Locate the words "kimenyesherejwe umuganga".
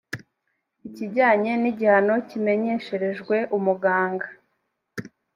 2.29-4.27